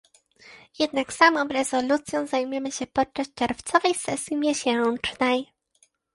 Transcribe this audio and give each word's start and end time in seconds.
Jednak 0.79 1.13
samą 1.13 1.47
rezolucją 1.47 2.27
zajmiemy 2.27 2.71
się 2.71 2.87
podczas 2.87 3.33
czerwcowej 3.33 3.93
sesji 3.95 4.37
miesięcznej 4.37 5.51